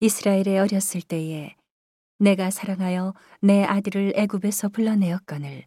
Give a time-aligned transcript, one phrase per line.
[0.00, 1.54] 이스라엘에 어렸을 때에
[2.18, 5.66] 내가 사랑하여 내 아들을 애굽에서 불러내었거늘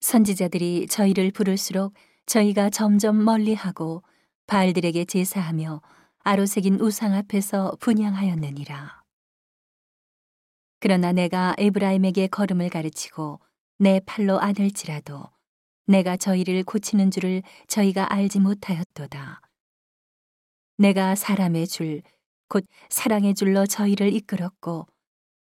[0.00, 1.94] 선지자들이 저희를 부를수록
[2.26, 4.02] 저희가 점점 멀리하고
[4.46, 5.82] 바알들에게 제사하며
[6.20, 9.02] 아로새긴 우상 앞에서 분양하였느니라.
[10.80, 13.40] 그러나 내가 에브라임에게 걸음을 가르치고
[13.78, 15.24] 내 팔로 안을지라도
[15.86, 19.40] 내가 저희를 고치는 줄을 저희가 알지 못하였도다.
[20.78, 22.02] 내가 사람의 줄,
[22.50, 24.88] 곧 사랑의 줄로 저희를 이끌었고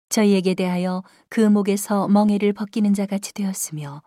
[0.09, 4.03] 저희에게 대하여 그 목에서 멍에를 벗기는 자 같이 되었으며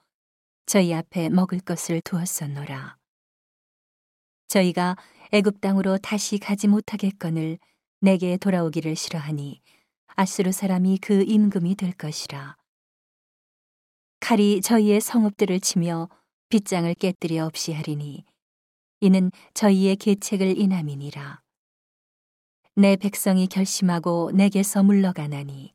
[0.66, 2.96] 저희 앞에 먹을 것을 두었었노라.
[4.46, 4.96] 저희가
[5.32, 7.58] 애굽 땅으로 다시 가지 못하겠거늘
[8.00, 9.60] 내게 돌아오기를 싫어하니
[10.14, 12.56] 아스루 사람이 그 임금이 될 것이라.
[14.20, 16.08] 칼이 저희의 성읍들을 치며
[16.50, 18.24] 빗장을 깨뜨려 없이 하리니
[19.00, 21.41] 이는 저희의 계책을 인함이니라.
[22.74, 25.74] 내 백성이 결심하고 내게서 물러가나니.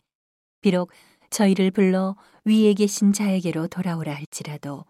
[0.62, 0.92] 비록
[1.30, 4.84] 저희를 불러 위에 계신 자에게로 돌아오라 할지라도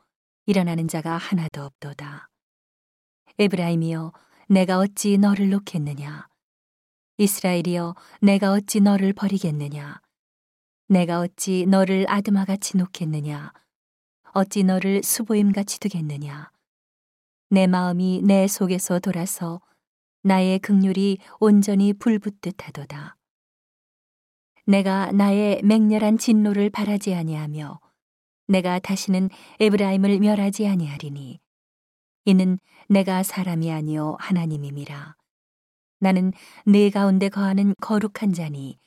[0.46, 2.30] 일어나는 자가 하나도 없도다.
[3.40, 4.14] 에브라임이여
[4.48, 6.30] 내가 어찌 너를 놓겠느냐?
[7.18, 10.00] 이스라엘이여 내가 어찌 너를 버리겠느냐?
[10.88, 13.52] 내가 어찌 너를 아드마같이 놓겠느냐?
[14.32, 16.52] 어찌 너를 수보임같이 두겠느냐?
[17.50, 19.60] 내 마음이 내 속에서 돌아서
[20.28, 23.16] 나의 극률이 온전히 불붙듯 하도다.
[24.66, 27.80] 내가 나의 맹렬한 진노를 바라지 아니하며
[28.50, 29.30] 내가 다시는
[29.62, 31.40] 에브라임을 멸하지 아니하리니
[32.26, 35.16] 이는 내가 사람이 아니요 하나님임이라.
[36.02, 36.34] 나는
[36.66, 38.78] 네 가운데 거하는 거룩한 자니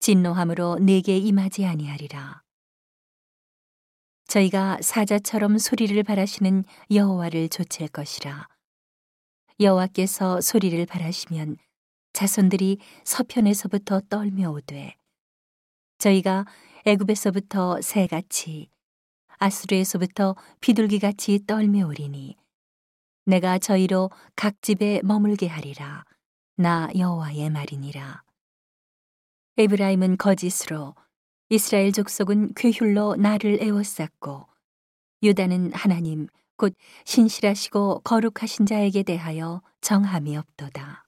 [0.00, 2.42] 진노함으로 네게 임하지 아니하리라.
[4.26, 8.48] 저희가 사자처럼 소리를 바라시는 여호와를 조칠 것이라.
[9.60, 11.56] 여호와께서 소리를 바라시면
[12.12, 14.96] 자손들이 서편에서부터 떨며 오되
[15.98, 16.44] 저희가
[16.86, 18.68] 애굽에서부터 새같이
[19.38, 22.36] 아수르에서부터 비둘기같이 떨며 오리니
[23.26, 26.04] 내가 저희로 각 집에 머물게 하리라.
[26.56, 28.22] 나 여호와의 말이니라.
[29.56, 30.94] 에브라임은 거짓으로
[31.48, 34.46] 이스라엘 족속은 괴휼로 나를 애워쌌고
[35.22, 41.03] 유다는 하나님 곧 신실하시고 거룩하신 자에게 대하여 정함이 없도다.